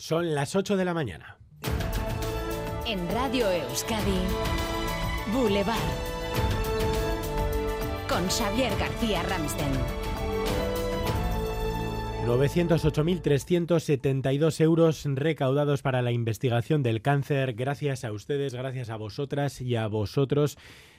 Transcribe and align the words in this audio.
Son 0.00 0.32
las 0.32 0.54
8 0.54 0.76
de 0.76 0.84
la 0.84 0.94
mañana. 0.94 1.38
En 2.86 3.10
Radio 3.10 3.50
Euskadi, 3.50 4.20
Boulevard. 5.32 5.76
Con 8.08 8.24
Xavier 8.28 8.70
García 8.78 9.24
Ramsten. 9.24 9.72
908.372 12.26 14.60
euros 14.60 15.02
recaudados 15.04 15.82
para 15.82 16.00
la 16.00 16.12
investigación 16.12 16.84
del 16.84 17.02
cáncer. 17.02 17.54
Gracias 17.54 18.04
a 18.04 18.12
ustedes, 18.12 18.54
gracias 18.54 18.90
a 18.90 18.96
vosotras 18.96 19.60
y 19.60 19.74
a 19.74 19.88
vosotros 19.88 20.58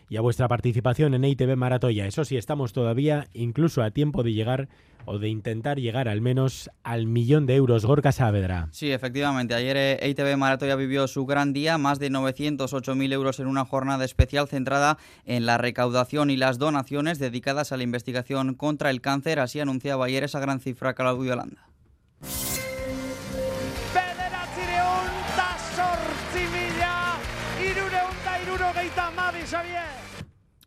y 0.09 0.17
a 0.17 0.21
vuestra 0.21 0.47
participación 0.47 1.13
en 1.13 1.23
EITV 1.23 1.55
Maratoya. 1.55 2.07
Eso 2.07 2.25
sí, 2.25 2.35
estamos 2.35 2.73
todavía 2.73 3.27
incluso 3.33 3.83
a 3.83 3.91
tiempo 3.91 4.23
de 4.23 4.33
llegar 4.33 4.67
o 5.05 5.17
de 5.17 5.29
intentar 5.29 5.79
llegar 5.79 6.07
al 6.07 6.21
menos 6.21 6.69
al 6.83 7.07
millón 7.07 7.45
de 7.45 7.55
euros. 7.55 7.85
Gorka 7.85 8.11
Saavedra. 8.11 8.67
Sí, 8.71 8.91
efectivamente. 8.91 9.53
Ayer 9.53 9.77
EITV 10.01 10.27
eh, 10.27 10.37
Maratoya 10.37 10.75
vivió 10.75 11.07
su 11.07 11.25
gran 11.25 11.53
día, 11.53 11.77
más 11.77 11.99
de 11.99 12.11
908.000 12.11 13.13
euros 13.13 13.39
en 13.39 13.47
una 13.47 13.65
jornada 13.65 14.05
especial 14.05 14.47
centrada 14.47 14.97
en 15.25 15.45
la 15.45 15.57
recaudación 15.57 16.29
y 16.29 16.37
las 16.37 16.57
donaciones 16.57 17.19
dedicadas 17.19 17.71
a 17.71 17.77
la 17.77 17.83
investigación 17.83 18.55
contra 18.55 18.89
el 18.89 19.01
cáncer. 19.01 19.39
Así 19.39 19.59
anunciaba 19.59 20.05
ayer 20.05 20.23
esa 20.23 20.39
gran 20.39 20.59
cifra 20.59 20.93
Claudio 20.93 21.33
Holanda. 21.33 21.69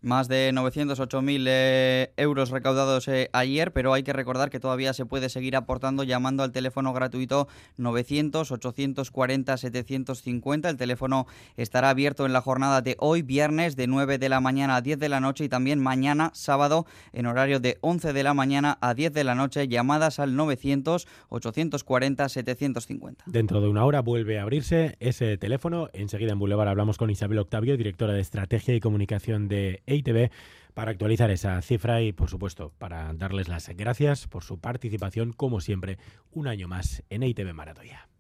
Más 0.03 0.27
de 0.27 0.51
908.000 0.53 1.47
eh, 1.49 2.13
euros 2.17 2.51
recaudados 2.51 3.07
eh, 3.07 3.31
ayer, 3.33 3.73
pero 3.73 3.95
hay 3.95 4.03
que 4.03 4.13
recordar 4.13 4.51
que 4.51 4.59
todavía 4.59 4.93
se 4.95 5.07
puede 5.07 5.29
seguir 5.29 5.55
aportando 5.55 6.03
llamando 6.03 6.43
al 6.43 6.51
teléfono 6.51 6.93
gratuito 6.93 7.47
900-840-750. 7.79 10.69
El 10.69 10.77
teléfono 10.77 11.29
estará 11.57 11.91
abierto 11.91 12.27
en 12.27 12.33
la 12.33 12.41
jornada 12.41 12.83
de 12.83 12.97
hoy, 12.99 13.23
viernes, 13.23 13.77
de 13.77 13.87
9 13.87 14.19
de 14.19 14.29
la 14.29 14.41
mañana 14.41 14.75
a 14.75 14.81
10 14.81 14.99
de 14.99 15.09
la 15.09 15.21
noche 15.21 15.45
y 15.45 15.49
también 15.49 15.79
mañana, 15.79 16.33
sábado, 16.35 16.85
en 17.13 17.27
horario 17.27 17.61
de 17.61 17.79
11 17.81 18.13
de 18.13 18.25
la 18.25 18.35
mañana 18.35 18.79
a 18.81 18.95
10 18.95 19.13
de 19.13 19.23
la 19.23 19.37
noche, 19.37 19.69
llamadas 19.69 20.19
al 20.19 20.35
900-840-750. 20.35 23.19
Dentro 23.27 23.61
de 23.61 23.69
una 23.69 23.85
hora 23.85 24.01
vuelve 24.01 24.41
a 24.41 24.43
abrirse 24.43 24.97
ese 24.99 25.39
teléfono. 25.39 25.91
Enseguida 25.93 26.33
en 26.33 26.41
Boulevard 26.41 26.67
hablamos 26.69 26.99
con 26.99 27.09
Isabel 27.11 27.39
Octavio, 27.39 27.77
directora 27.77 28.15
de 28.15 28.21
Estrategia 28.21 28.75
y 28.75 28.81
Comunicación 28.81 29.47
de 29.47 29.81
EITV 29.93 30.31
para 30.75 30.91
actualizar 30.91 31.31
esa 31.31 31.61
cifra 31.63 32.03
y, 32.03 32.13
por 32.13 32.29
supuesto, 32.29 32.73
para 32.79 33.13
darles 33.15 33.49
las 33.49 33.69
gracias 33.69 34.27
por 34.27 34.43
su 34.43 34.59
participación, 34.59 35.33
como 35.33 35.61
siempre, 35.61 35.99
un 36.33 36.49
año 36.49 36.69
más 36.69 37.03
en 37.11 37.23
EITV 37.23 37.53
Maratoya. 37.55 38.12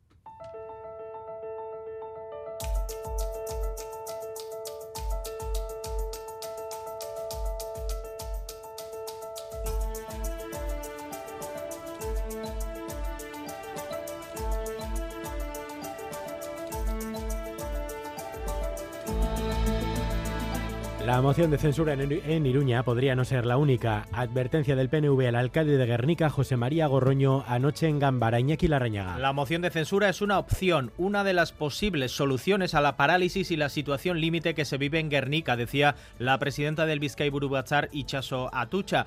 La 21.06 21.20
moción 21.20 21.50
de 21.50 21.58
censura 21.58 21.94
en 21.94 22.46
Iruña 22.46 22.84
podría 22.84 23.16
no 23.16 23.24
ser 23.24 23.44
la 23.44 23.56
única. 23.56 24.06
Advertencia 24.12 24.76
del 24.76 24.88
PNV 24.88 25.26
al 25.26 25.34
alcalde 25.34 25.76
de 25.76 25.84
Guernica, 25.84 26.30
José 26.30 26.56
María 26.56 26.86
Gorroño, 26.86 27.44
anoche 27.48 27.88
en 27.88 27.98
Gambara, 27.98 28.38
Iñaki 28.38 28.68
Larrañaga. 28.68 29.18
La 29.18 29.32
moción 29.32 29.62
de 29.62 29.70
censura 29.70 30.08
es 30.08 30.22
una 30.22 30.38
opción, 30.38 30.92
una 30.98 31.24
de 31.24 31.32
las 31.32 31.50
posibles 31.50 32.12
soluciones 32.12 32.76
a 32.76 32.80
la 32.80 32.96
parálisis 32.96 33.50
y 33.50 33.56
la 33.56 33.68
situación 33.68 34.20
límite 34.20 34.54
que 34.54 34.64
se 34.64 34.78
vive 34.78 35.00
en 35.00 35.10
Guernica, 35.10 35.56
decía 35.56 35.96
la 36.20 36.38
presidenta 36.38 36.86
del 36.86 37.00
Vizcay 37.00 37.30
Burubachar, 37.30 37.88
Ichaso 37.90 38.48
Atucha. 38.54 39.04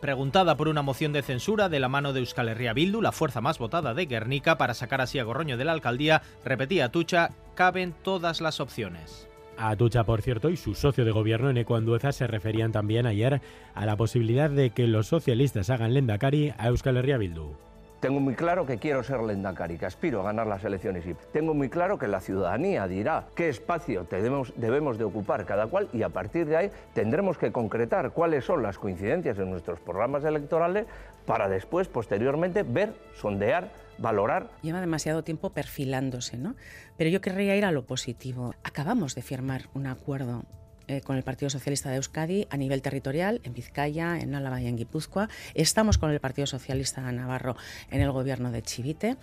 Preguntada 0.00 0.56
por 0.56 0.68
una 0.68 0.82
moción 0.82 1.12
de 1.12 1.22
censura 1.22 1.68
de 1.68 1.80
la 1.80 1.88
mano 1.88 2.12
de 2.12 2.20
Euskal 2.20 2.48
Herria 2.48 2.74
Bildu, 2.74 3.02
la 3.02 3.10
fuerza 3.10 3.40
más 3.40 3.58
votada 3.58 3.92
de 3.92 4.06
Guernica, 4.06 4.56
para 4.56 4.72
sacar 4.72 5.00
así 5.00 5.18
a 5.18 5.24
Gorroño 5.24 5.56
de 5.56 5.64
la 5.64 5.72
alcaldía, 5.72 6.22
repetía 6.44 6.84
Atucha, 6.84 7.30
caben 7.56 7.92
todas 8.04 8.40
las 8.40 8.60
opciones. 8.60 9.28
Atucha, 9.70 10.04
por 10.04 10.22
cierto, 10.22 10.50
y 10.50 10.56
su 10.56 10.74
socio 10.74 11.04
de 11.04 11.12
gobierno 11.12 11.48
en 11.48 11.56
Ecuandueza 11.56 12.10
se 12.12 12.26
referían 12.26 12.72
también 12.72 13.06
ayer 13.06 13.40
a 13.74 13.86
la 13.86 13.96
posibilidad 13.96 14.50
de 14.50 14.70
que 14.70 14.88
los 14.88 15.06
socialistas 15.06 15.70
hagan 15.70 15.94
lendakari 15.94 16.52
a 16.58 16.68
Euskal 16.68 16.96
Herria 16.96 17.16
Bildu. 17.18 17.52
Tengo 18.00 18.18
muy 18.18 18.34
claro 18.34 18.66
que 18.66 18.78
quiero 18.78 19.04
ser 19.04 19.20
lendakari, 19.20 19.78
que 19.78 19.86
aspiro 19.86 20.20
a 20.20 20.24
ganar 20.24 20.48
las 20.48 20.64
elecciones 20.64 21.06
y 21.06 21.14
tengo 21.32 21.54
muy 21.54 21.68
claro 21.68 21.96
que 21.96 22.08
la 22.08 22.20
ciudadanía 22.20 22.88
dirá 22.88 23.26
qué 23.36 23.48
espacio 23.48 24.04
debemos, 24.10 24.52
debemos 24.56 24.98
de 24.98 25.04
ocupar 25.04 25.46
cada 25.46 25.68
cual 25.68 25.88
y 25.92 26.02
a 26.02 26.08
partir 26.08 26.46
de 26.46 26.56
ahí 26.56 26.70
tendremos 26.94 27.38
que 27.38 27.52
concretar 27.52 28.10
cuáles 28.10 28.44
son 28.44 28.64
las 28.64 28.76
coincidencias 28.76 29.38
en 29.38 29.48
nuestros 29.48 29.78
programas 29.78 30.24
electorales 30.24 30.86
para 31.26 31.48
después, 31.48 31.86
posteriormente, 31.86 32.64
ver, 32.64 32.92
sondear 33.14 33.70
valorar. 33.98 34.50
Lleva 34.62 34.80
demasiado 34.80 35.24
tiempo 35.24 35.50
perfilándose, 35.50 36.36
¿no? 36.36 36.56
Pero 36.96 37.10
yo 37.10 37.20
querría 37.20 37.56
ir 37.56 37.64
a 37.64 37.72
lo 37.72 37.86
positivo. 37.86 38.54
Acabamos 38.64 39.14
de 39.14 39.22
firmar 39.22 39.68
un 39.74 39.86
acuerdo 39.86 40.44
eh, 40.88 41.00
con 41.00 41.16
el 41.16 41.22
Partido 41.22 41.48
Socialista 41.48 41.90
de 41.90 41.96
Euskadi 41.96 42.46
a 42.50 42.56
nivel 42.56 42.82
territorial, 42.82 43.40
en 43.44 43.54
Vizcaya, 43.54 44.18
en 44.18 44.34
Álava 44.34 44.60
y 44.60 44.66
en 44.66 44.76
Guipúzcoa. 44.76 45.28
Estamos 45.54 45.96
con 45.96 46.10
el 46.10 46.20
Partido 46.20 46.46
Socialista 46.46 47.02
de 47.02 47.12
Navarro 47.12 47.56
en 47.90 48.00
el 48.00 48.10
gobierno 48.10 48.50
de 48.50 48.62
Chivite. 48.62 49.16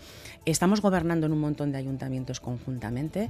Estamos 0.46 0.82
gobernando 0.82 1.28
en 1.28 1.34
un 1.34 1.40
montón 1.40 1.72
de 1.72 1.78
ayuntamientos 1.78 2.40
conjuntamente. 2.40 3.30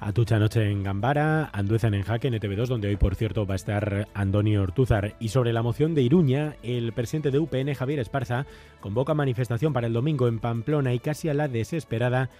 Atucha 0.00 0.38
Noche 0.38 0.70
en 0.70 0.82
Gambara, 0.82 1.50
Anduezan 1.52 1.94
en 1.94 2.02
Jaque 2.02 2.28
en 2.28 2.34
ETV2, 2.34 2.66
donde 2.66 2.88
hoy, 2.88 2.96
por 2.96 3.14
cierto, 3.14 3.46
va 3.46 3.54
a 3.54 3.56
estar 3.56 4.08
Antonio 4.14 4.62
Ortúzar. 4.62 5.14
Y 5.20 5.28
sobre 5.28 5.52
la 5.52 5.62
moción 5.62 5.94
de 5.94 6.02
Iruña, 6.02 6.56
el 6.62 6.92
presidente 6.92 7.30
de 7.30 7.38
UPN, 7.38 7.74
Javier 7.74 8.00
Esparza, 8.00 8.46
convoca 8.80 9.14
manifestación 9.14 9.72
para 9.72 9.86
el 9.86 9.92
domingo 9.92 10.28
en 10.28 10.38
Pamplona 10.38 10.92
y 10.94 10.98
casi 10.98 11.28
a 11.28 11.34
la 11.34 11.48
desesperada 11.48 12.30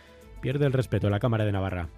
pierde 0.41 0.67
el 0.67 0.73
respeto 0.73 1.07
a 1.07 1.11
la 1.11 1.21
Cámara 1.21 1.45
de 1.45 1.53
Navarra 1.53 1.89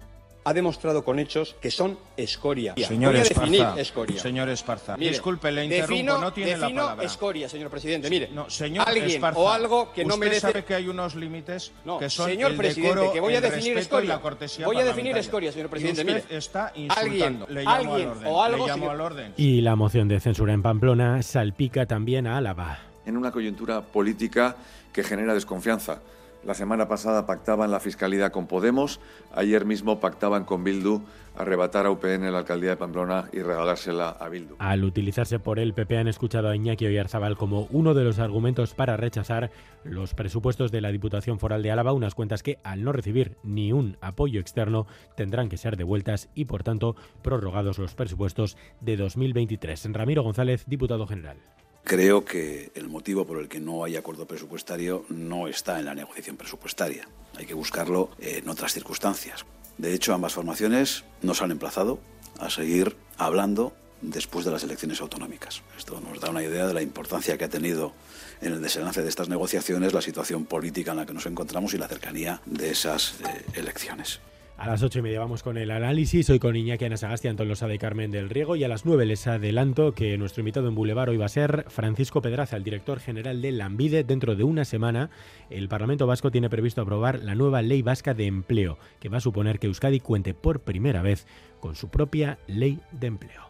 ha 0.47 0.53
demostrado 0.53 1.03
con 1.03 1.17
hechos 1.17 1.55
que 1.59 1.71
son 1.71 1.97
escoria. 2.15 2.75
Señor 2.77 3.13
Voy 3.13 3.19
a 3.19 3.23
Esparza, 3.23 3.41
definir 3.51 3.67
escoria. 3.79 4.21
Señor 4.21 4.49
Esparza, 4.49 4.95
disculpe, 4.95 5.51
le 5.51 5.65
interrumpo, 5.65 6.17
no 6.19 6.31
tiene 6.31 6.51
defino 6.51 6.69
la 6.75 6.81
palabra. 6.83 7.05
escoria, 7.05 7.49
señor 7.49 7.69
presidente. 7.71 8.09
Mire, 8.11 8.29
no, 8.31 8.47
señor 8.49 8.87
alguien 8.87 9.09
Esparza, 9.09 9.39
o 9.39 9.49
algo 9.49 9.91
que 9.91 10.05
no 10.05 10.13
usted 10.13 10.19
merece... 10.27 10.41
sabe 10.41 10.63
que 10.63 10.75
hay 10.75 10.87
unos 10.87 11.15
límites 11.15 11.71
no, 11.83 11.97
que 11.97 12.09
son 12.11 12.29
señor 12.29 12.51
el 12.51 12.57
presidente, 12.57 12.93
decoro, 12.95 13.11
que 13.11 13.19
voy 13.19 13.33
a 13.33 13.37
el 13.37 13.41
definir 13.41 13.73
respeto 13.73 13.95
escoria. 13.97 14.05
y 14.05 14.07
la 14.09 14.21
cortesía 14.21 14.65
Voy 14.67 14.77
a 14.77 14.85
definir 14.85 15.17
escoria, 15.17 15.51
señor 15.51 15.69
presidente. 15.69 16.01
Y 16.01 16.05
usted 16.05 16.23
Mire, 16.27 16.37
está 16.37 16.71
insultando. 16.75 17.45
alguien, 17.45 17.45
le 17.55 17.63
llamo 17.63 17.75
alguien 17.75 18.07
al 18.09 18.15
orden. 18.17 18.27
o 18.31 18.43
algo, 18.43 18.57
le 18.65 18.71
llamo 18.71 18.83
señor- 18.85 18.91
al 18.93 19.01
orden. 19.01 19.33
Y 19.37 19.61
la 19.61 19.75
moción 19.75 20.07
de 20.07 20.19
censura 20.19 20.53
en 20.53 20.61
Pamplona 20.61 21.23
salpica 21.23 21.87
también 21.87 22.27
a 22.27 22.37
Álava. 22.37 22.79
en 23.07 23.17
una 23.17 23.31
coyuntura 23.31 23.81
política 23.81 24.55
que 24.93 25.03
genera 25.03 25.33
desconfianza. 25.33 26.01
La 26.45 26.53
semana 26.53 26.87
pasada 26.87 27.25
pactaban 27.25 27.71
la 27.71 27.79
fiscalidad 27.79 28.31
con 28.31 28.45
Podemos, 28.45 28.99
ayer 29.33 29.65
mismo 29.65 29.99
pactaban 29.99 30.45
con 30.45 30.63
Bildu 30.63 31.01
arrebatar 31.35 31.87
a 31.87 31.91
UPN 31.91 32.31
la 32.31 32.37
alcaldía 32.37 32.69
de 32.69 32.77
Pamplona 32.77 33.29
y 33.33 33.39
regalársela 33.39 34.09
a 34.09 34.29
Bildu. 34.29 34.55
Al 34.59 34.83
utilizarse 34.83 35.39
por 35.39 35.57
el 35.57 35.73
PP 35.73 35.97
han 35.97 36.07
escuchado 36.07 36.49
a 36.49 36.55
Iñaki 36.55 36.85
Oyarzabal 36.85 37.35
como 37.35 37.67
uno 37.71 37.95
de 37.95 38.03
los 38.03 38.19
argumentos 38.19 38.75
para 38.75 38.95
rechazar 38.95 39.49
los 39.83 40.13
presupuestos 40.13 40.71
de 40.71 40.81
la 40.81 40.91
Diputación 40.91 41.39
Foral 41.39 41.63
de 41.63 41.71
Álava, 41.71 41.93
unas 41.93 42.13
cuentas 42.13 42.43
que 42.43 42.59
al 42.63 42.83
no 42.83 42.91
recibir 42.91 43.37
ni 43.41 43.73
un 43.73 43.97
apoyo 43.99 44.39
externo 44.39 44.85
tendrán 45.17 45.49
que 45.49 45.57
ser 45.57 45.77
devueltas 45.77 46.29
y 46.35 46.45
por 46.45 46.61
tanto 46.61 46.95
prorrogados 47.23 47.79
los 47.79 47.95
presupuestos 47.95 48.55
de 48.81 48.97
2023. 48.97 49.93
Ramiro 49.93 50.21
González, 50.21 50.65
diputado 50.67 51.07
general. 51.07 51.37
Creo 51.85 52.25
que 52.25 52.71
el 52.73 52.87
motivo 52.87 53.27
por 53.27 53.39
el 53.39 53.47
que 53.47 53.59
no 53.59 53.83
hay 53.83 53.95
acuerdo 53.95 54.25
presupuestario 54.25 55.05
no 55.09 55.47
está 55.47 55.77
en 55.77 55.85
la 55.85 55.93
negociación 55.93 56.35
presupuestaria. 56.35 57.07
Hay 57.37 57.45
que 57.45 57.53
buscarlo 57.53 58.09
en 58.19 58.49
otras 58.49 58.73
circunstancias. 58.73 59.45
De 59.77 59.93
hecho, 59.93 60.11
ambas 60.11 60.33
formaciones 60.33 61.03
nos 61.21 61.43
han 61.43 61.51
emplazado 61.51 61.99
a 62.39 62.49
seguir 62.49 62.97
hablando 63.19 63.71
después 64.01 64.45
de 64.45 64.51
las 64.51 64.63
elecciones 64.63 64.99
autonómicas. 64.99 65.61
Esto 65.77 66.01
nos 66.01 66.19
da 66.19 66.31
una 66.31 66.41
idea 66.41 66.65
de 66.65 66.73
la 66.73 66.81
importancia 66.81 67.37
que 67.37 67.45
ha 67.45 67.49
tenido 67.49 67.93
en 68.41 68.53
el 68.53 68.63
desenlace 68.63 69.03
de 69.03 69.09
estas 69.09 69.29
negociaciones 69.29 69.93
la 69.93 70.01
situación 70.01 70.45
política 70.45 70.89
en 70.91 70.97
la 70.97 71.05
que 71.05 71.13
nos 71.13 71.27
encontramos 71.27 71.75
y 71.75 71.77
la 71.77 71.87
cercanía 71.87 72.41
de 72.47 72.71
esas 72.71 73.13
eh, 73.21 73.45
elecciones. 73.53 74.21
A 74.57 74.67
las 74.67 74.81
ocho 74.83 74.99
y 74.99 75.01
media 75.01 75.19
vamos 75.19 75.43
con 75.43 75.57
el 75.57 75.69
análisis. 75.69 76.29
Hoy 76.29 76.39
con 76.39 76.55
Iñaki 76.55 76.85
Anasagasti, 76.85 77.27
Antón 77.27 77.49
Losada 77.49 77.73
y 77.73 77.77
Carmen 77.77 78.09
del 78.09 78.29
Riego. 78.29 78.55
Y 78.55 78.63
a 78.63 78.69
las 78.69 78.85
nueve 78.85 79.05
les 79.05 79.27
adelanto 79.27 79.93
que 79.93 80.17
nuestro 80.17 80.41
invitado 80.41 80.69
en 80.69 80.75
Boulevard 80.75 81.09
hoy 81.09 81.17
va 81.17 81.25
a 81.25 81.29
ser 81.29 81.65
Francisco 81.67 82.21
Pedraza, 82.21 82.55
el 82.55 82.63
director 82.63 83.01
general 83.01 83.41
de 83.41 83.51
Lambide. 83.51 84.05
Dentro 84.05 84.35
de 84.35 84.45
una 84.45 84.63
semana, 84.63 85.09
el 85.49 85.67
Parlamento 85.67 86.07
Vasco 86.07 86.31
tiene 86.31 86.49
previsto 86.49 86.81
aprobar 86.81 87.21
la 87.21 87.35
nueva 87.35 87.61
Ley 87.61 87.81
Vasca 87.81 88.13
de 88.13 88.27
Empleo, 88.27 88.77
que 89.01 89.09
va 89.09 89.17
a 89.17 89.21
suponer 89.21 89.59
que 89.59 89.67
Euskadi 89.67 89.99
cuente 89.99 90.33
por 90.33 90.61
primera 90.61 91.01
vez 91.01 91.27
con 91.59 91.75
su 91.75 91.89
propia 91.89 92.39
ley 92.47 92.79
de 92.93 93.07
empleo. 93.07 93.43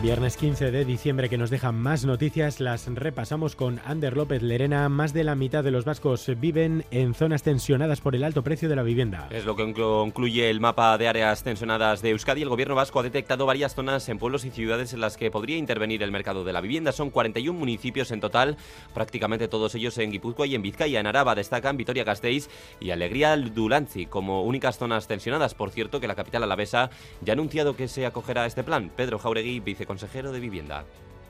Viernes 0.00 0.36
15 0.36 0.70
de 0.70 0.84
diciembre 0.84 1.28
que 1.28 1.36
nos 1.38 1.50
deja 1.50 1.72
más 1.72 2.04
noticias, 2.04 2.60
las 2.60 2.86
repasamos 2.86 3.56
con 3.56 3.80
Ander 3.84 4.16
López 4.16 4.42
Lerena. 4.42 4.88
Más 4.88 5.12
de 5.12 5.24
la 5.24 5.34
mitad 5.34 5.64
de 5.64 5.72
los 5.72 5.84
vascos 5.84 6.30
viven 6.38 6.84
en 6.92 7.14
zonas 7.14 7.42
tensionadas 7.42 8.00
por 8.00 8.14
el 8.14 8.22
alto 8.22 8.44
precio 8.44 8.68
de 8.68 8.76
la 8.76 8.84
vivienda. 8.84 9.26
Es 9.32 9.44
lo 9.44 9.56
que 9.56 9.72
concluye 9.72 10.50
el 10.50 10.60
mapa 10.60 10.96
de 10.98 11.08
áreas 11.08 11.42
tensionadas 11.42 12.00
de 12.00 12.10
Euskadi. 12.10 12.42
El 12.42 12.48
gobierno 12.48 12.76
vasco 12.76 13.00
ha 13.00 13.02
detectado 13.02 13.44
varias 13.44 13.74
zonas 13.74 14.08
en 14.08 14.20
pueblos 14.20 14.44
y 14.44 14.50
ciudades 14.50 14.92
en 14.92 15.00
las 15.00 15.16
que 15.16 15.32
podría 15.32 15.56
intervenir 15.56 16.04
el 16.04 16.12
mercado 16.12 16.44
de 16.44 16.52
la 16.52 16.60
vivienda. 16.60 16.92
Son 16.92 17.10
41 17.10 17.58
municipios 17.58 18.12
en 18.12 18.20
total, 18.20 18.56
prácticamente 18.94 19.48
todos 19.48 19.74
ellos 19.74 19.98
en 19.98 20.12
Guipúzcoa 20.12 20.46
y 20.46 20.54
en 20.54 20.62
Vizcaya. 20.62 21.00
En 21.00 21.08
Araba 21.08 21.34
destacan 21.34 21.76
Vitoria-Gasteiz 21.76 22.48
y 22.78 22.90
Alegría 22.90 23.36
Dulanzi 23.36 24.06
como 24.06 24.44
únicas 24.44 24.78
zonas 24.78 25.08
tensionadas. 25.08 25.54
Por 25.54 25.72
cierto, 25.72 25.98
que 25.98 26.06
la 26.06 26.14
capital 26.14 26.44
alavesa 26.44 26.90
ya 27.20 27.32
ha 27.32 27.34
anunciado 27.34 27.74
que 27.74 27.88
se 27.88 28.06
acogerá 28.06 28.44
a 28.44 28.46
este 28.46 28.62
plan. 28.62 28.92
Pedro 28.94 29.18
Jauregui, 29.18 29.58
vice 29.58 29.87
consejero 29.88 30.30
de 30.30 30.38
Vivienda. 30.38 30.84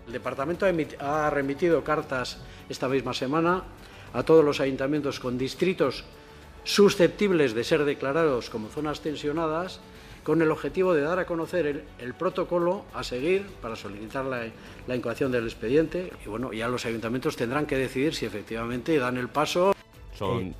El 0.06 0.12
departamento 0.12 0.66
ha 0.98 1.30
remitido 1.30 1.84
cartas 1.84 2.38
esta 2.68 2.88
misma 2.88 3.14
semana 3.14 3.62
a 4.12 4.22
todos 4.24 4.44
los 4.44 4.60
ayuntamientos 4.60 5.20
con 5.20 5.38
distritos 5.38 6.04
susceptibles 6.64 7.54
de 7.54 7.62
ser 7.62 7.84
declarados 7.84 8.50
como 8.50 8.68
zonas 8.68 9.00
tensionadas 9.00 9.80
con 10.24 10.42
el 10.42 10.50
objetivo 10.50 10.92
de 10.92 11.02
dar 11.02 11.18
a 11.18 11.24
conocer 11.24 11.84
el, 11.98 12.14
protocolo 12.14 12.84
a 12.92 13.02
seguir 13.04 13.46
para 13.62 13.76
solicitar 13.76 14.24
la, 14.24 14.42
la 14.86 14.96
incoación 14.96 15.30
del 15.30 15.44
expediente 15.44 16.12
y 16.24 16.28
bueno, 16.28 16.52
ya 16.52 16.68
los 16.68 16.84
ayuntamientos 16.84 17.36
tendrán 17.36 17.64
que 17.64 17.78
decidir 17.78 18.14
si 18.14 18.26
efectivamente 18.26 18.98
dan 18.98 19.16
el 19.16 19.28
paso. 19.28 19.72
Son 20.14 20.54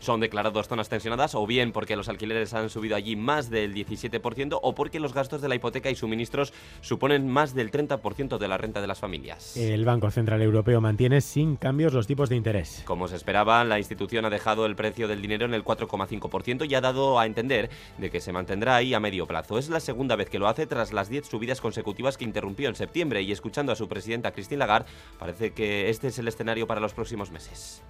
son 0.00 0.20
declarados 0.20 0.66
zonas 0.66 0.88
tensionadas 0.88 1.34
o 1.34 1.46
bien 1.46 1.72
porque 1.72 1.94
los 1.94 2.08
alquileres 2.08 2.52
han 2.54 2.68
subido 2.70 2.96
allí 2.96 3.16
más 3.16 3.50
del 3.50 3.74
17% 3.74 4.58
o 4.60 4.74
porque 4.74 4.98
los 4.98 5.14
gastos 5.14 5.40
de 5.40 5.48
la 5.48 5.54
hipoteca 5.54 5.90
y 5.90 5.94
suministros 5.94 6.52
suponen 6.80 7.28
más 7.28 7.54
del 7.54 7.70
30% 7.70 8.38
de 8.38 8.48
la 8.48 8.58
renta 8.58 8.80
de 8.80 8.86
las 8.86 8.98
familias. 8.98 9.56
El 9.56 9.84
Banco 9.84 10.10
Central 10.10 10.42
Europeo 10.42 10.80
mantiene 10.80 11.20
sin 11.20 11.56
cambios 11.56 11.92
los 11.92 12.06
tipos 12.06 12.28
de 12.28 12.36
interés. 12.36 12.82
Como 12.86 13.06
se 13.08 13.16
esperaba, 13.16 13.62
la 13.64 13.78
institución 13.78 14.24
ha 14.24 14.30
dejado 14.30 14.66
el 14.66 14.74
precio 14.74 15.06
del 15.06 15.22
dinero 15.22 15.46
en 15.46 15.54
el 15.54 15.64
4,5% 15.64 16.68
y 16.68 16.74
ha 16.74 16.80
dado 16.80 17.18
a 17.18 17.26
entender 17.26 17.70
de 17.98 18.10
que 18.10 18.20
se 18.20 18.32
mantendrá 18.32 18.76
ahí 18.76 18.94
a 18.94 19.00
medio 19.00 19.26
plazo. 19.26 19.58
Es 19.58 19.68
la 19.68 19.80
segunda 19.80 20.16
vez 20.16 20.30
que 20.30 20.38
lo 20.38 20.48
hace 20.48 20.66
tras 20.66 20.92
las 20.92 21.08
10 21.08 21.26
subidas 21.26 21.60
consecutivas 21.60 22.16
que 22.16 22.24
interrumpió 22.24 22.68
en 22.68 22.74
septiembre 22.74 23.22
y 23.22 23.32
escuchando 23.32 23.72
a 23.72 23.76
su 23.76 23.88
presidenta 23.88 24.32
Christine 24.32 24.58
Lagarde, 24.58 24.88
parece 25.18 25.52
que 25.52 25.90
este 25.90 26.08
es 26.08 26.18
el 26.18 26.28
escenario 26.28 26.66
para 26.66 26.80
los 26.80 26.94
próximos 26.94 27.30
meses. 27.30 27.82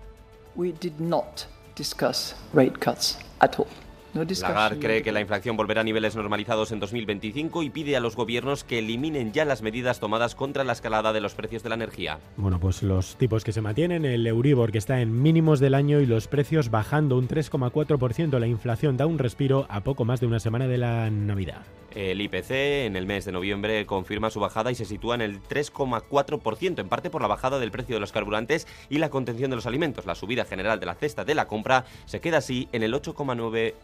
We 0.56 0.72
did 0.72 0.98
not 0.98 1.46
discuss 1.80 2.34
rate 2.52 2.78
cuts 2.78 3.16
at 3.40 3.58
all. 3.58 3.66
Lagarde 4.12 4.80
cree 4.80 5.02
que 5.02 5.12
la 5.12 5.20
inflación 5.20 5.56
volverá 5.56 5.82
a 5.82 5.84
niveles 5.84 6.16
normalizados 6.16 6.72
en 6.72 6.80
2025 6.80 7.62
y 7.62 7.70
pide 7.70 7.96
a 7.96 8.00
los 8.00 8.16
gobiernos 8.16 8.64
que 8.64 8.80
eliminen 8.80 9.32
ya 9.32 9.44
las 9.44 9.62
medidas 9.62 10.00
tomadas 10.00 10.34
contra 10.34 10.64
la 10.64 10.72
escalada 10.72 11.12
de 11.12 11.20
los 11.20 11.34
precios 11.34 11.62
de 11.62 11.68
la 11.68 11.76
energía. 11.76 12.18
Bueno, 12.36 12.58
pues 12.58 12.82
los 12.82 13.16
tipos 13.16 13.44
que 13.44 13.52
se 13.52 13.60
mantienen, 13.60 14.04
el 14.04 14.26
Euribor 14.26 14.72
que 14.72 14.78
está 14.78 15.00
en 15.00 15.22
mínimos 15.22 15.60
del 15.60 15.74
año 15.74 16.00
y 16.00 16.06
los 16.06 16.26
precios 16.26 16.70
bajando 16.70 17.16
un 17.16 17.28
3,4%. 17.28 18.38
La 18.38 18.46
inflación 18.46 18.96
da 18.96 19.06
un 19.06 19.18
respiro 19.18 19.66
a 19.68 19.82
poco 19.82 20.04
más 20.04 20.20
de 20.20 20.26
una 20.26 20.40
semana 20.40 20.66
de 20.66 20.78
la 20.78 21.08
Navidad. 21.10 21.62
El 21.94 22.20
IPC 22.20 22.50
en 22.86 22.94
el 22.94 23.06
mes 23.06 23.24
de 23.24 23.32
noviembre 23.32 23.84
confirma 23.84 24.30
su 24.30 24.38
bajada 24.38 24.70
y 24.70 24.76
se 24.76 24.84
sitúa 24.84 25.16
en 25.16 25.22
el 25.22 25.42
3,4%, 25.42 26.78
en 26.78 26.88
parte 26.88 27.10
por 27.10 27.20
la 27.20 27.26
bajada 27.26 27.58
del 27.58 27.72
precio 27.72 27.96
de 27.96 28.00
los 28.00 28.12
carburantes 28.12 28.68
y 28.88 28.98
la 28.98 29.10
contención 29.10 29.50
de 29.50 29.56
los 29.56 29.66
alimentos. 29.66 30.06
La 30.06 30.14
subida 30.14 30.44
general 30.44 30.78
de 30.78 30.86
la 30.86 30.94
cesta 30.94 31.24
de 31.24 31.34
la 31.34 31.48
compra 31.48 31.84
se 32.04 32.20
queda 32.20 32.38
así 32.38 32.68
en 32.70 32.84
el 32.84 32.94
8,9% 32.94 33.74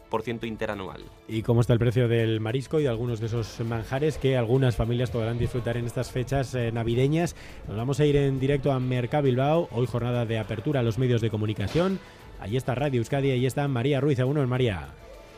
interanual. 0.47 1.03
¿Y 1.29 1.43
cómo 1.43 1.61
está 1.61 1.73
el 1.73 1.79
precio 1.79 2.09
del 2.09 2.41
marisco 2.41 2.81
y 2.81 2.85
de 2.85 2.89
algunos 2.89 3.21
de 3.21 3.27
esos 3.27 3.61
manjares 3.61 4.19
que 4.19 4.37
algunas 4.37 4.77
familias 4.77 5.11
podrán 5.11 5.39
disfrutar 5.39 5.77
en 5.77 5.87
estas 5.87 6.11
fechas 6.11 6.55
eh, 6.55 6.73
navideñas? 6.73 7.37
Nos 7.69 7.77
vamos 7.77 8.01
a 8.01 8.07
ir 8.07 8.17
en 8.17 8.41
directo 8.41 8.73
a 8.73 8.81
Mercado 8.81 9.25
Bilbao, 9.25 9.69
hoy 9.73 9.87
jornada 9.87 10.27
de 10.27 10.39
apertura 10.39 10.81
a 10.81 10.83
los 10.83 10.99
medios 10.99 11.21
de 11.21 11.31
comunicación. 11.31 11.99
Ahí 12.41 12.57
está 12.57 12.75
Radio 12.75 12.99
Euskadi, 12.99 13.31
ahí 13.31 13.47
está 13.47 13.67
María 13.69 14.01
Ruiz. 14.01 14.19
Uno, 14.19 14.47
María. 14.47 14.89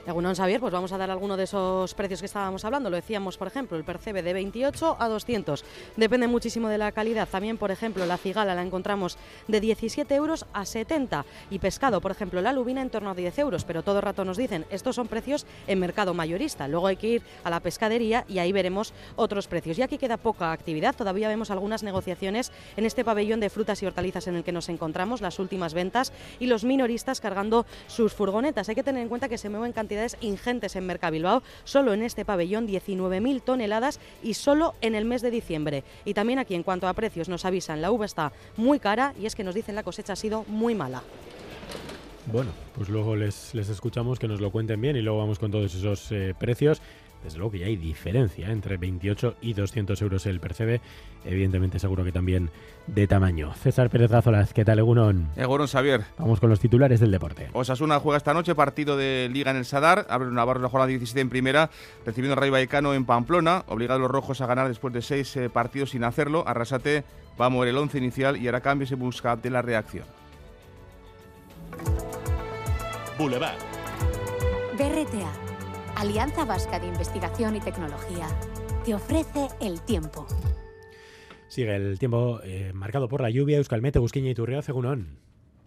Según 0.09 0.25
Xavier, 0.35 0.59
pues 0.59 0.73
vamos 0.73 0.91
a 0.93 0.97
dar 0.97 1.11
alguno 1.11 1.37
de 1.37 1.45
esos 1.45 1.93
precios 1.93 2.21
que 2.21 2.25
estábamos 2.25 2.65
hablando. 2.65 2.89
Lo 2.89 2.97
decíamos, 2.97 3.37
por 3.37 3.47
ejemplo, 3.47 3.77
el 3.77 3.85
percebe 3.85 4.23
de 4.23 4.33
28 4.33 4.97
a 4.99 5.07
200. 5.07 5.63
Depende 5.99 6.27
muchísimo 6.27 6.71
de 6.71 6.79
la 6.79 6.93
calidad. 6.93 7.29
También, 7.29 7.59
por 7.59 7.71
ejemplo, 7.71 8.07
la 8.07 8.17
cigala 8.17 8.55
la 8.55 8.63
encontramos 8.63 9.19
de 9.49 9.61
17 9.61 10.15
euros 10.15 10.47
a 10.55 10.65
70. 10.65 11.27
Y 11.51 11.59
pescado, 11.59 12.01
por 12.01 12.11
ejemplo, 12.11 12.41
la 12.41 12.55
lubina 12.55 12.81
en 12.81 12.89
torno 12.89 13.11
a 13.11 13.15
10 13.15 13.39
euros. 13.39 13.65
Pero 13.65 13.83
todo 13.83 13.97
el 13.97 14.03
rato 14.03 14.25
nos 14.25 14.39
dicen, 14.39 14.65
estos 14.71 14.97
son 14.97 15.09
precios 15.09 15.45
en 15.67 15.79
mercado 15.79 16.15
mayorista. 16.15 16.69
Luego 16.69 16.87
hay 16.87 16.97
que 16.97 17.09
ir 17.09 17.23
a 17.45 17.51
la 17.51 17.61
pescadería 17.61 18.25
y 18.29 18.39
ahí 18.39 18.51
veremos 18.51 18.95
otros 19.15 19.47
precios. 19.47 19.77
Y 19.77 19.83
aquí 19.83 19.99
queda 19.99 20.17
poca 20.17 20.53
actividad. 20.53 20.97
Todavía 20.97 21.29
vemos 21.29 21.51
algunas 21.51 21.83
negociaciones 21.83 22.51
en 22.79 22.87
este 22.87 23.05
pabellón 23.05 23.41
de 23.41 23.51
frutas 23.51 23.83
y 23.83 23.87
hortalizas 23.87 24.27
en 24.27 24.37
el 24.37 24.45
que 24.45 24.53
nos 24.53 24.71
encontramos, 24.71 25.21
las 25.21 25.39
últimas 25.39 25.75
ventas 25.75 26.15
y 26.39 26.47
los 26.47 26.65
minoristas 26.65 27.21
cargando 27.21 27.67
sus 27.89 28.15
furgonetas. 28.15 28.71
Hay 28.71 28.75
que 28.75 28.83
tener 28.83 29.03
en 29.03 29.11
cuenta 29.11 29.29
que 29.29 29.37
se 29.37 29.51
mueven 29.51 29.75
cantidades 29.75 29.98
ingentes 30.21 30.77
en 30.77 30.87
Mercabilbao, 30.87 31.43
solo 31.65 31.93
en 31.93 32.03
este 32.03 32.25
pabellón 32.25 32.67
19.000 32.67 33.43
toneladas 33.43 34.01
y 34.23 34.35
solo 34.35 34.75
en 34.81 34.95
el 34.95 35.05
mes 35.05 35.23
de 35.23 35.31
diciembre. 35.31 35.85
Y 36.05 36.15
también 36.15 36.39
aquí 36.39 36.55
en 36.55 36.63
cuanto 36.63 36.89
a 36.89 36.93
precios 36.93 37.29
nos 37.29 37.45
avisan, 37.45 37.83
la 37.83 37.91
uva 37.91 38.07
está 38.07 38.33
muy 38.57 38.79
cara 38.79 39.15
y 39.21 39.27
es 39.27 39.35
que 39.35 39.45
nos 39.45 39.55
dicen 39.55 39.75
la 39.75 39.83
cosecha 39.83 40.13
ha 40.13 40.17
sido 40.17 40.45
muy 40.49 40.75
mala. 40.75 41.03
Bueno, 42.31 42.51
pues 42.75 42.91
luego 42.91 43.17
les, 43.17 43.55
les 43.55 43.71
escuchamos 43.71 44.19
que 44.19 44.29
nos 44.29 44.41
lo 44.41 44.51
cuenten 44.51 44.81
bien 44.81 44.97
y 44.97 45.01
luego 45.01 45.19
vamos 45.19 45.39
con 45.39 45.51
todos 45.51 45.75
esos 45.75 46.13
eh, 46.13 46.35
precios. 46.39 46.83
Desde 47.23 47.39
luego 47.39 47.53
que 47.53 47.59
ya 47.59 47.67
hay 47.67 47.77
diferencia 47.77 48.51
entre 48.51 48.77
28 48.77 49.37
y 49.41 49.55
200 49.55 50.01
euros 50.03 50.27
el 50.27 50.41
percebe. 50.41 50.81
Evidentemente 51.25 51.79
seguro 51.79 52.05
que 52.05 52.13
también 52.13 52.51
de 52.87 53.07
tamaño. 53.07 53.53
César 53.55 53.91
Pérez 53.91 54.11
Gazolas, 54.11 54.55
¿qué 54.55 54.65
tal, 54.65 54.79
Egunon? 54.79 55.29
Egunon, 55.37 55.67
Xavier. 55.67 56.05
Vamos 56.19 56.41
con 56.41 56.49
los 56.49 56.61
titulares 56.61 57.01
del 57.01 57.11
deporte. 57.11 57.49
Osasuna 57.53 57.99
juega 58.01 58.19
esta 58.19 58.35
noche 58.35 58.55
partido 58.55 58.97
de 58.97 59.29
Liga 59.33 59.51
en 59.51 59.57
el 59.57 59.65
Sadar. 59.65 60.07
Abre 60.09 60.31
Navarro 60.31 60.61
la 60.61 60.69
jornada 60.69 60.89
17 60.89 61.21
en 61.21 61.29
primera, 61.29 61.71
recibiendo 62.07 62.35
a 62.35 62.37
Rayo 62.37 62.53
Vallecano 62.53 62.95
en 62.95 63.05
Pamplona. 63.05 63.65
Obligados 63.67 64.01
los 64.01 64.11
rojos 64.11 64.41
a 64.41 64.47
ganar 64.47 64.69
después 64.69 64.95
de 64.95 65.03
seis 65.03 65.37
eh, 65.37 65.51
partidos 65.51 65.91
sin 65.91 66.05
hacerlo. 66.05 66.45
Arrasate 66.47 67.05
va 67.41 67.47
a 67.47 67.51
mover 67.51 67.69
el 67.69 67.77
once 67.77 67.99
inicial 67.99 68.37
y 68.37 68.49
hará 68.49 68.61
cambios 68.61 68.93
en 68.93 68.99
busca 68.99 69.37
de 69.37 69.51
la 69.51 69.63
reacción. 69.63 70.05
Boulevard. 73.19 73.59
BRTA, 74.79 75.33
Alianza 75.99 76.45
Vasca 76.45 76.79
de 76.79 76.87
Investigación 76.87 77.57
y 77.57 77.61
Tecnología, 77.61 78.29
te 78.85 78.95
ofrece 78.95 79.49
el 79.61 79.81
tiempo. 79.81 80.29
Sigue 81.49 81.75
el 81.75 81.99
tiempo 81.99 82.39
eh, 82.45 82.71
marcado 82.73 83.09
por 83.09 83.21
la 83.21 83.31
lluvia. 83.31 83.57
Euskalmete, 83.57 83.99
Busquiña 83.99 84.31
y 84.31 84.35
Turrión, 84.35 84.63
Cegunón. 84.63 85.19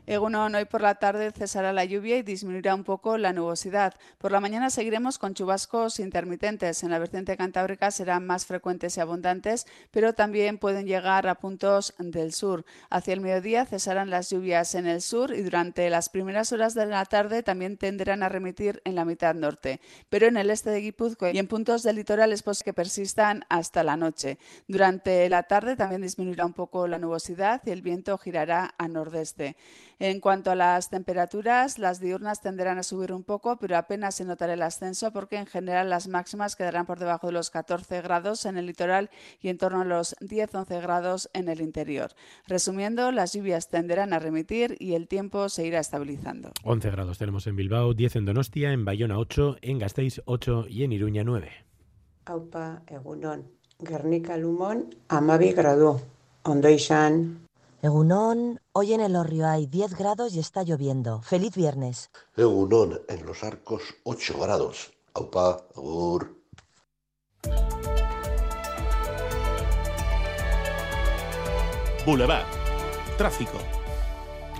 Egunon, 0.07 0.55
hoy 0.55 0.65
por 0.65 0.81
la 0.81 0.95
tarde 0.95 1.31
cesará 1.31 1.71
la 1.73 1.85
lluvia 1.85 2.17
y 2.17 2.23
disminuirá 2.23 2.73
un 2.73 2.83
poco 2.83 3.19
la 3.19 3.33
nubosidad. 3.33 3.93
Por 4.17 4.31
la 4.31 4.39
mañana 4.39 4.71
seguiremos 4.71 5.19
con 5.19 5.35
chubascos 5.35 5.99
intermitentes. 5.99 6.81
En 6.81 6.89
la 6.89 6.97
vertiente 6.97 7.37
cantábrica 7.37 7.91
serán 7.91 8.25
más 8.25 8.47
frecuentes 8.47 8.97
y 8.97 8.99
abundantes, 8.99 9.67
pero 9.91 10.13
también 10.13 10.57
pueden 10.57 10.87
llegar 10.87 11.27
a 11.27 11.35
puntos 11.35 11.93
del 11.99 12.33
sur. 12.33 12.65
Hacia 12.89 13.13
el 13.13 13.21
mediodía 13.21 13.67
cesarán 13.67 14.09
las 14.09 14.31
lluvias 14.31 14.73
en 14.73 14.87
el 14.87 15.01
sur 15.01 15.35
y 15.35 15.43
durante 15.43 15.87
las 15.91 16.09
primeras 16.09 16.51
horas 16.51 16.73
de 16.73 16.87
la 16.87 17.05
tarde 17.05 17.43
también 17.43 17.77
tenderán 17.77 18.23
a 18.23 18.29
remitir 18.29 18.81
en 18.85 18.95
la 18.95 19.05
mitad 19.05 19.35
norte. 19.35 19.81
Pero 20.09 20.25
en 20.25 20.35
el 20.35 20.49
este 20.49 20.71
de 20.71 20.81
Guipúzcoa 20.81 21.31
y 21.31 21.37
en 21.37 21.47
puntos 21.47 21.83
del 21.83 21.97
litoral 21.97 22.33
es 22.33 22.41
posible 22.41 22.65
que 22.65 22.73
persistan 22.73 23.45
hasta 23.49 23.83
la 23.83 23.97
noche. 23.97 24.39
Durante 24.67 25.29
la 25.29 25.43
tarde 25.43 25.75
también 25.75 26.01
disminuirá 26.01 26.43
un 26.43 26.53
poco 26.53 26.87
la 26.87 26.97
nubosidad 26.97 27.61
y 27.65 27.69
el 27.69 27.83
viento 27.83 28.17
girará 28.17 28.73
a 28.79 28.87
nordeste. 28.87 29.55
En 30.03 30.19
cuanto 30.19 30.49
a 30.49 30.55
las 30.55 30.89
temperaturas, 30.89 31.77
las 31.77 31.99
diurnas 31.99 32.41
tenderán 32.41 32.79
a 32.79 32.83
subir 32.83 33.13
un 33.13 33.23
poco, 33.23 33.57
pero 33.57 33.77
apenas 33.77 34.15
se 34.15 34.25
notará 34.25 34.55
el 34.55 34.63
ascenso 34.63 35.13
porque 35.13 35.37
en 35.37 35.45
general 35.45 35.91
las 35.91 36.07
máximas 36.07 36.55
quedarán 36.55 36.87
por 36.87 36.97
debajo 36.97 37.27
de 37.27 37.33
los 37.33 37.51
14 37.51 38.01
grados 38.01 38.47
en 38.47 38.57
el 38.57 38.65
litoral 38.65 39.11
y 39.41 39.49
en 39.49 39.59
torno 39.59 39.81
a 39.81 39.85
los 39.85 40.15
10-11 40.15 40.81
grados 40.81 41.29
en 41.33 41.49
el 41.49 41.61
interior. 41.61 42.09
Resumiendo, 42.47 43.11
las 43.11 43.33
lluvias 43.33 43.69
tenderán 43.69 44.11
a 44.13 44.17
remitir 44.17 44.75
y 44.79 44.95
el 44.95 45.07
tiempo 45.07 45.49
se 45.49 45.67
irá 45.67 45.79
estabilizando. 45.79 46.49
11 46.63 46.89
grados 46.89 47.19
tenemos 47.19 47.45
en 47.45 47.57
Bilbao, 47.57 47.93
10 47.93 48.15
en 48.15 48.25
Donostia, 48.25 48.73
en 48.73 48.83
Bayona 48.83 49.19
8, 49.19 49.57
en 49.61 49.77
Gasteiz 49.77 50.23
8 50.25 50.65
y 50.67 50.83
en 50.83 50.93
Iruña 50.93 51.23
9. 51.23 51.47
Aupa 52.25 52.81
egunon, 52.87 53.51
Guernica 53.77 54.35
Lumón, 54.35 54.95
amabi 55.09 55.51
gradu, 55.51 56.01
Ondoishan. 56.41 57.40
Egunón, 57.83 58.61
hoy 58.73 58.93
en 58.93 59.01
el 59.01 59.15
Orrio 59.15 59.47
hay 59.47 59.65
10 59.65 59.97
grados 59.97 60.35
y 60.35 60.39
está 60.39 60.61
lloviendo. 60.61 61.23
¡Feliz 61.23 61.55
viernes! 61.55 62.11
Egunón, 62.37 63.01
en 63.07 63.25
los 63.25 63.43
arcos 63.43 63.81
8 64.03 64.37
grados. 64.39 64.91
Aupa, 65.15 65.65
agur. 65.75 66.35
Boulevard. 72.05 72.45
Tráfico. 73.17 73.57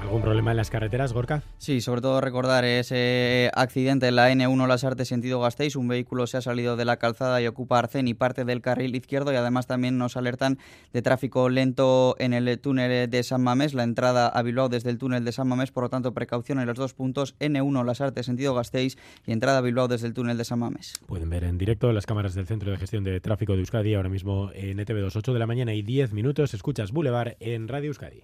¿Algún 0.01 0.23
problema 0.23 0.49
en 0.51 0.57
las 0.57 0.71
carreteras, 0.71 1.13
Gorka? 1.13 1.43
Sí, 1.59 1.79
sobre 1.79 2.01
todo 2.01 2.21
recordar 2.21 2.65
ese 2.65 3.51
accidente 3.53 4.07
en 4.07 4.15
la 4.15 4.31
N1 4.31 4.67
Las 4.67 4.83
Artes 4.83 5.07
sentido 5.07 5.39
Gasteiz. 5.39 5.75
Un 5.75 5.87
vehículo 5.87 6.25
se 6.25 6.37
ha 6.37 6.41
salido 6.41 6.75
de 6.75 6.85
la 6.85 6.97
calzada 6.97 7.39
y 7.39 7.45
ocupa 7.45 7.77
Arcén 7.77 8.07
y 8.07 8.15
parte 8.15 8.43
del 8.43 8.61
carril 8.61 8.95
izquierdo 8.95 9.31
y 9.31 9.35
además 9.35 9.67
también 9.67 9.99
nos 9.99 10.17
alertan 10.17 10.57
de 10.91 11.01
tráfico 11.03 11.49
lento 11.49 12.15
en 12.17 12.33
el 12.33 12.59
túnel 12.59 13.09
de 13.09 13.23
San 13.23 13.43
Mamés, 13.43 13.75
la 13.75 13.83
entrada 13.83 14.27
a 14.27 14.41
Bilbao 14.41 14.69
desde 14.69 14.89
el 14.89 14.97
túnel 14.97 15.23
de 15.23 15.31
San 15.31 15.47
Mamés, 15.47 15.71
por 15.71 15.83
lo 15.83 15.89
tanto 15.89 16.13
precaución 16.13 16.59
en 16.59 16.65
los 16.65 16.75
dos 16.75 16.93
puntos 16.93 17.35
N1 17.39 17.85
Las 17.85 18.01
Artes 18.01 18.25
sentido 18.25 18.55
Gasteiz 18.55 18.97
y 19.27 19.31
entrada 19.31 19.59
a 19.59 19.61
Bilbao 19.61 19.87
desde 19.87 20.07
el 20.07 20.13
túnel 20.15 20.37
de 20.37 20.45
San 20.45 20.59
Mamés. 20.59 20.95
Pueden 21.05 21.29
ver 21.29 21.43
en 21.43 21.59
directo 21.59 21.91
las 21.93 22.07
cámaras 22.07 22.33
del 22.33 22.47
Centro 22.47 22.71
de 22.71 22.77
Gestión 22.77 23.03
de 23.03 23.19
Tráfico 23.21 23.53
de 23.53 23.59
Euskadi 23.59 23.93
ahora 23.93 24.09
mismo 24.09 24.49
en 24.55 24.79
ETV 24.79 25.09
8 25.15 25.31
de 25.31 25.39
la 25.39 25.47
mañana 25.47 25.73
y 25.75 25.83
10 25.83 26.13
minutos. 26.13 26.55
Escuchas 26.55 26.91
Boulevard 26.91 27.35
en 27.39 27.67
Radio 27.67 27.89
Euskadi. 27.89 28.23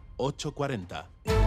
840. 0.21 1.40